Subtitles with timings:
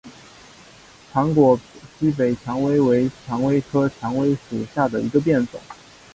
[1.13, 1.59] 长果
[1.99, 5.61] 西北蔷薇为蔷薇科蔷薇属下的一个变种。